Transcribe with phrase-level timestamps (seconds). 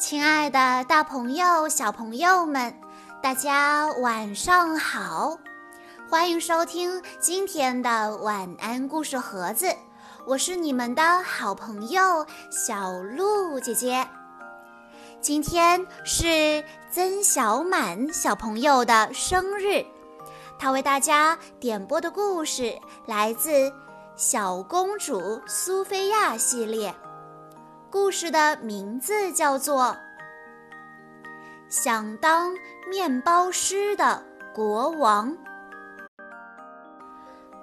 [0.00, 2.74] 亲爱的，大朋友、小朋友们，
[3.22, 5.36] 大家晚上好！
[6.08, 9.66] 欢迎收听今天的晚安故事盒子，
[10.26, 14.08] 我是你们的好朋友小鹿姐姐。
[15.20, 19.84] 今天是曾小满小朋友的生日，
[20.58, 23.50] 他为大家点播的故事来自
[24.16, 26.94] 《小公主苏菲亚》系列。
[27.90, 29.84] 故事的名字叫做
[31.68, 32.54] 《想当
[32.88, 35.32] 面包师的国王》。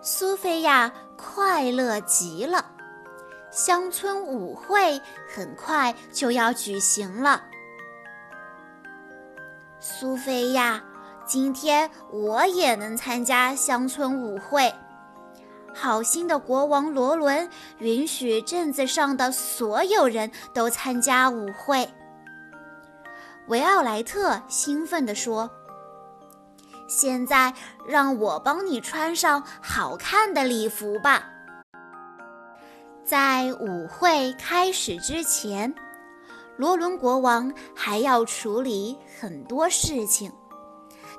[0.02, 2.66] 苏菲亚快乐极了，
[3.52, 5.02] 乡村舞会
[5.34, 7.44] 很快就要举行了。
[9.80, 10.84] 苏菲亚，
[11.26, 14.74] 今天我也能参加乡村舞会。
[15.80, 21.88] 好心的国王罗伦允许镇子上的所有人都参加舞会。
[23.48, 25.50] 维奥莱特兴奋地说
[26.90, 27.54] ：“现在
[27.88, 31.24] 让我帮你穿上好看的礼服吧。”
[33.06, 35.74] 在舞会开始之前，
[36.58, 40.32] 罗伦国王还要处理很多事情。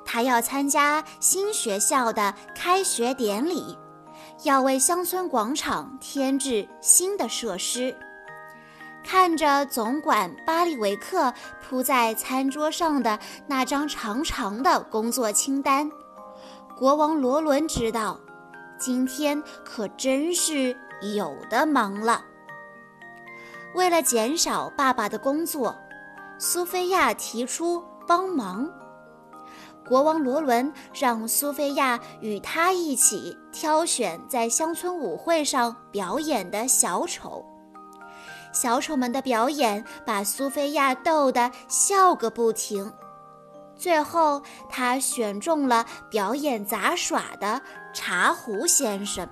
[0.05, 3.77] 他要参加新学校的开学典礼。
[4.43, 7.95] 要为乡村广场添置新的设施。
[9.03, 15.89] 看着总管巴利维克铺在餐桌上的那张长长的工作清单，
[16.77, 18.19] 国王罗伦知道，
[18.77, 20.77] 今天可真是
[21.15, 22.23] 有的忙了。
[23.73, 25.75] 为了减少爸爸的工作，
[26.37, 28.69] 苏菲亚提出帮忙。
[29.89, 37.43] 国王罗伦让苏菲亚与他一起挑选在乡村舞会上表演的小丑。
[38.53, 42.93] 小丑们的表演把苏菲亚逗得笑个不停。
[43.75, 47.61] 最后，他选中了表演杂耍的
[47.93, 49.27] 茶壶先生。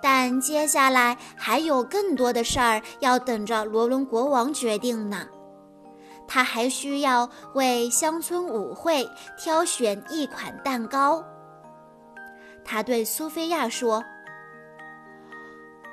[0.00, 5.26] 但接下来还有更多的事儿要等着罗伦国王决定呢。
[6.26, 9.08] 他还需要为乡村舞会
[9.38, 11.24] 挑选一款蛋糕。
[12.64, 14.02] 他对苏菲亚说：“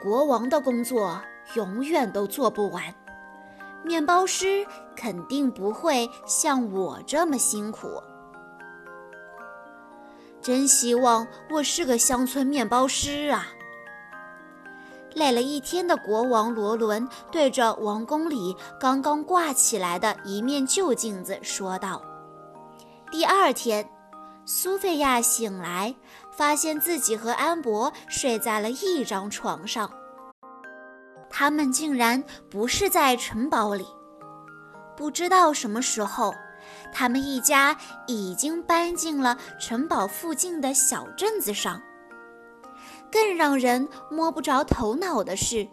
[0.02, 1.22] 国王的工作
[1.56, 2.84] 永远都做不完，
[3.84, 4.66] 面包师
[4.96, 8.02] 肯定不会像我这么辛苦。
[10.42, 13.48] 真希望我是个乡村面包师啊！”
[15.14, 22.02] 累了一天的国王罗伦对着王宫里刚刚挂起来的一面旧镜子说道
[23.12, 23.88] ：“第二天，
[24.46, 25.94] 苏菲亚醒来，
[26.32, 29.92] 发现自己和安博睡在了一张床上。
[31.30, 33.86] 他们竟然不是在城堡里。
[34.96, 36.34] 不知道什么时候，
[36.94, 37.76] 他们一家
[38.08, 41.82] 已经搬进了城堡附近的小镇子上。”
[43.12, 45.68] 更让人摸不着头脑的是，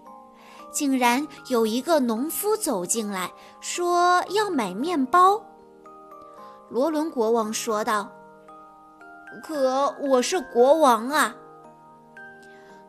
[0.73, 5.43] 竟然有一个农夫走进来，说要买面包。
[6.69, 8.11] 罗伦国王说道
[9.43, 11.35] ：“可我是国王啊！”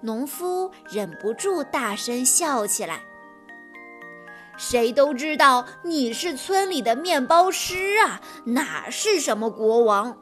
[0.02, 3.02] 农夫忍不住大声笑起来
[4.58, 10.18] ：“谁都知道你是村里的面包师啊，哪是什么国王？”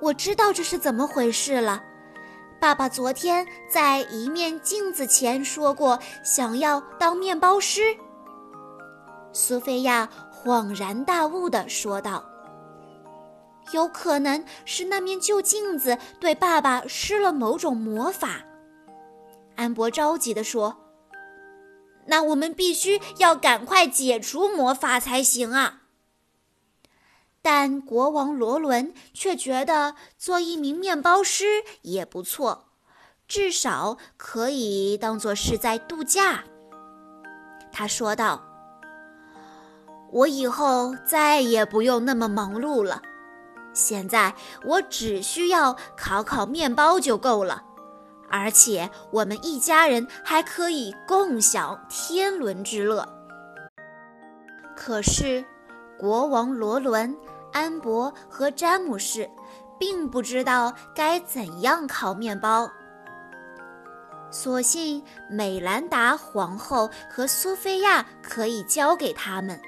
[0.00, 1.82] 我知道这是怎么回事了。
[2.60, 7.96] 爸爸昨天在一面镜子前说过，想要当面包师。
[9.32, 12.24] 苏菲亚恍然大悟地说道
[13.72, 18.40] ：“有可能是那面旧镜子对爸爸施了某种魔法。”
[19.54, 20.76] 安博着急地说
[22.06, 25.82] ：“那我们必须要赶快解除魔法才行啊！”
[27.50, 31.46] 但国王罗伦却觉得做一名面包师
[31.80, 32.66] 也不错，
[33.26, 36.44] 至少可以当做是在度假。
[37.72, 38.42] 他说道
[40.12, 43.00] ：“我以后再也不用那么忙碌了，
[43.72, 44.34] 现在
[44.66, 47.64] 我只需要烤烤面包就够了，
[48.28, 53.08] 而且我们一家人还可以共享天伦之乐。”
[54.76, 55.46] 可是，
[55.98, 57.16] 国王罗伦。
[57.52, 59.28] 安博和詹姆士
[59.78, 62.70] 并不知道该怎样烤面包，
[64.30, 69.60] 所幸美兰达皇后和苏菲亚可以教给他们。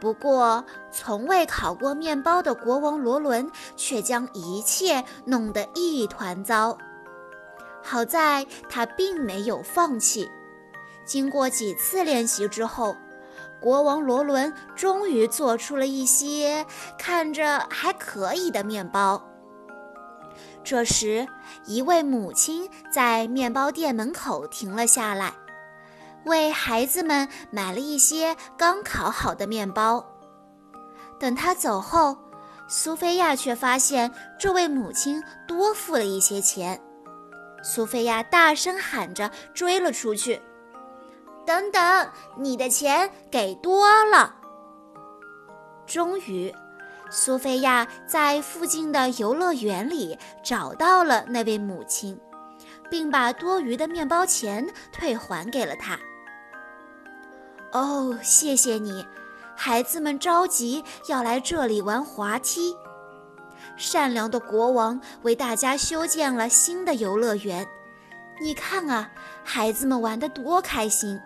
[0.00, 6.76] 不过，从未烤过面包的国王罗伦却将一切弄得一团糟。
[7.82, 10.30] 好在他并没有放弃，
[11.04, 12.94] 经过几次练习之后，
[13.64, 16.66] 国王罗伦终于做出了一些
[16.98, 19.24] 看着还可以的面包。
[20.62, 21.26] 这时，
[21.64, 25.32] 一位母亲在面包店门口停了下来，
[26.26, 30.04] 为孩子们买了一些刚烤好的面包。
[31.18, 32.18] 等他走后，
[32.68, 36.78] 苏菲亚却发现这位母亲多付了一些钱。
[37.62, 40.42] 苏菲亚大声喊着追了出去
[41.46, 44.34] ：“等等，你的钱给多了！”
[45.86, 46.54] 终于，
[47.10, 52.18] 苏菲亚在附近的游乐园里找到了那位母亲，
[52.90, 55.98] 并把多余的面包钱退还给了她。
[57.72, 59.06] 哦，谢谢你！
[59.56, 62.74] 孩子们着急要来这里玩滑梯。
[63.76, 67.66] 善良的国王为大家修建了新的游乐园，
[68.40, 69.10] 你看啊，
[69.44, 71.20] 孩子们玩得多开心！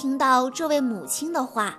[0.00, 1.76] 听到这位母亲的话，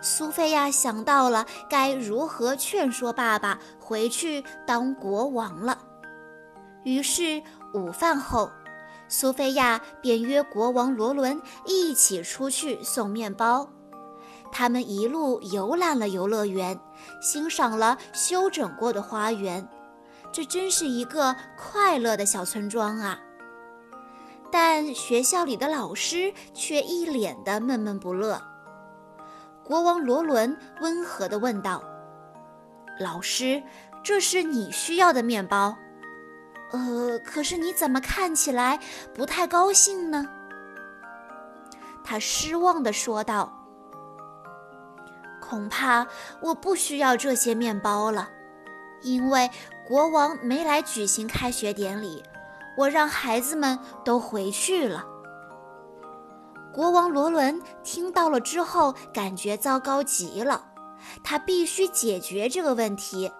[0.00, 5.76] 苏菲亚想到了该如何劝说爸爸回去当国王了。
[6.84, 7.42] 于是
[7.74, 8.50] 午饭后，
[9.08, 13.68] 苏菲亚便约国王罗伦一起出去送面包。
[14.50, 16.80] 他们一路游览了游乐园，
[17.20, 19.68] 欣赏了修整过的花园，
[20.32, 23.20] 这真是一个快乐的小村庄啊！
[24.50, 28.40] 但学校里的老师却一脸的闷闷不乐。
[29.64, 31.82] 国王罗伦温和地问道
[32.98, 33.62] ：“老师，
[34.02, 35.76] 这是你需要的面包，
[36.72, 38.80] 呃，可是你怎么看起来
[39.14, 40.28] 不太高兴呢？”
[42.02, 43.56] 他失望地说道。
[45.40, 46.06] 恐怕
[46.40, 48.28] 我不需要这些面包了，
[49.02, 49.50] 因为
[49.88, 52.22] 国王没来举行开学典礼，
[52.80, 55.04] 我让孩子们都回去了。
[56.72, 60.64] 国王罗伦听到了之后，感觉糟糕极了，
[61.22, 63.30] 他必须解决这个问题。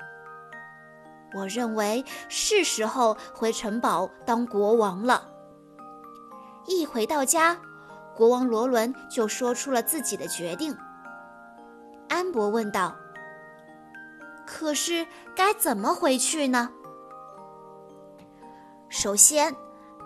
[1.33, 5.27] 我认为是时候回城堡当国王了。
[6.67, 7.57] 一回到家，
[8.15, 10.77] 国王罗伦就说出了自己的决定。
[12.11, 12.95] 安博问道
[14.45, 16.69] ：“可是该怎么回去呢？”
[19.01, 19.57] 首先，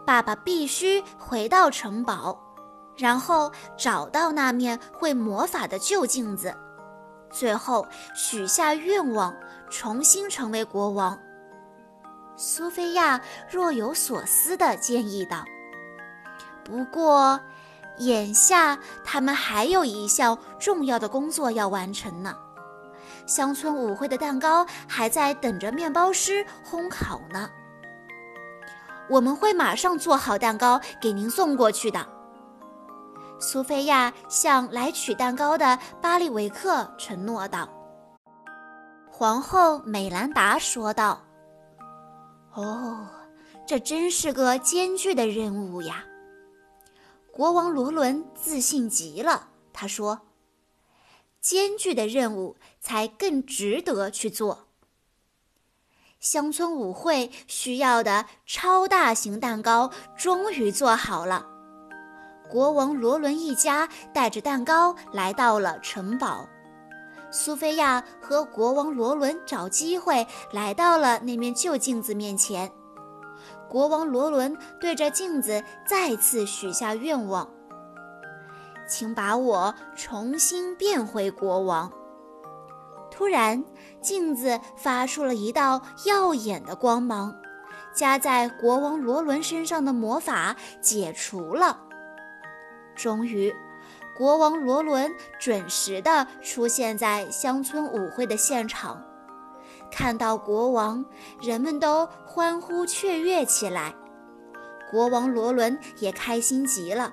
[0.06, 2.38] 爸爸必须回到城堡，
[2.96, 6.54] 然后找到那面会魔法的旧镜子，
[7.28, 9.34] 最后许下愿望，
[9.68, 11.18] 重新成为国王。
[12.36, 13.20] 苏菲亚
[13.50, 15.44] 若有所思地建议道
[16.62, 17.40] ：“不过……”
[17.98, 22.36] 眼下，他们还有一项重要的工作要完成呢。
[23.26, 27.50] 乡村舞会的蛋糕还在等着面包师烘烤呢。
[29.10, 32.06] 我们会马上做好蛋糕给您送过去的。
[33.38, 37.68] 苏菲亚向来取蛋糕的巴利维克承诺道。
[39.10, 41.22] 皇后美兰达说道
[42.54, 43.06] ：“哦，
[43.66, 46.04] 这真是个艰巨的任务呀。”
[47.30, 50.20] 国王罗伦自信极了，他说
[51.40, 54.68] ：“艰巨的任务才更值得去做。”
[56.24, 61.46] 乡村舞会需要的超大型蛋糕终于做好了。
[62.50, 66.48] 国王罗伦一家带着蛋糕来到了城堡。
[67.30, 72.72] 苏菲亚和国王罗伦找机会来到了那面旧镜子面前。
[73.68, 77.46] 国王罗伦对着镜子再次许下愿望
[78.88, 81.92] ：“请把我重新变回国王。”
[83.16, 83.62] 突然，
[84.00, 87.32] 镜子发出了一道耀眼的光芒，
[87.94, 91.78] 加在国王罗伦身上的魔法解除了。
[92.96, 93.54] 终于，
[94.16, 99.00] 国王罗伦准时地出现在乡村舞会的现场。
[99.92, 101.04] 看到国王，
[101.40, 103.94] 人们都欢呼雀跃起来。
[104.90, 107.12] 国王罗伦也开心极了。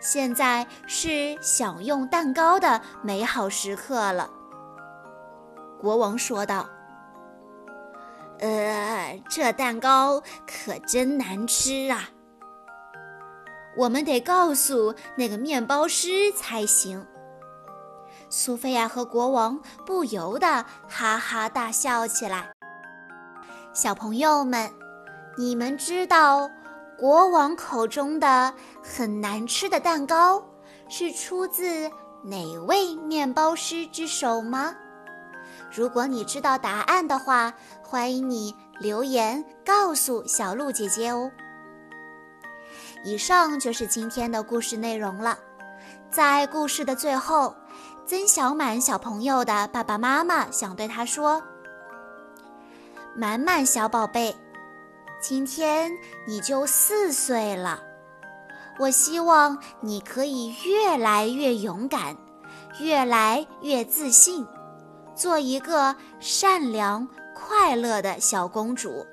[0.00, 4.28] 现在是享用蛋糕的美好时刻了。
[5.82, 6.68] 国王说道
[8.38, 12.08] ：“呃，这蛋糕可真难吃啊！
[13.76, 17.04] 我们得告诉那个面包师才行。”
[18.30, 22.52] 苏菲亚和国王不由得哈哈大笑起来。
[23.74, 24.70] 小朋友们，
[25.36, 26.48] 你们知道
[26.96, 30.40] 国王口中的很难吃的蛋糕
[30.88, 31.90] 是出自
[32.22, 34.76] 哪位面包师之手吗？
[35.74, 41.30] 如果你知道答案的话，欢迎你留言告诉小鹿姐姐哦。
[43.04, 45.38] 以上就是今天的故事内容了。
[46.10, 47.56] 在故事的最后，
[48.06, 51.42] 曾小满小朋友的爸爸妈妈想对他说
[53.16, 54.36] ：“满满小宝贝，
[55.22, 55.90] 今天
[56.26, 57.82] 你就四岁了。
[58.78, 62.16] 我希望你可以越来越勇敢，
[62.78, 64.46] 越来越自信，
[65.14, 69.06] 做一个善良快乐的小公主。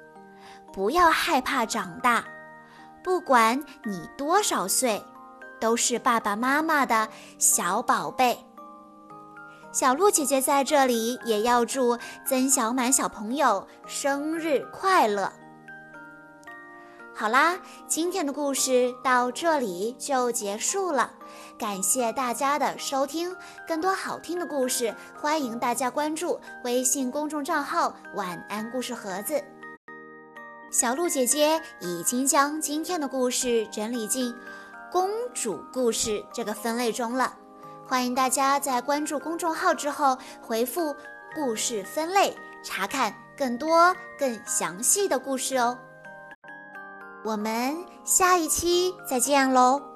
[0.72, 2.24] 不要害怕长大。”
[3.02, 5.02] 不管你多少岁，
[5.60, 8.38] 都是爸爸妈妈的小宝贝。
[9.72, 15.32] 小鹿姐姐在这里也要祝曾小满小朋友生日快乐。
[17.20, 21.12] 好啦，今天的故事到这里就结束了，
[21.58, 23.36] 感谢大家的收听。
[23.68, 29.44] 更多好听的故事，欢迎大家关注微信公众账号“晚安故事盒子”。
[30.72, 34.34] 小鹿姐姐已经将今天的故事整理进
[34.90, 37.34] “公主故事”这个分类中了，
[37.86, 40.96] 欢迎大家在关注公众号之后回复
[41.36, 42.34] “故事分类”，
[42.64, 45.78] 查看更多更详细的故事哦。
[47.24, 49.89] 我们下一期再见喽！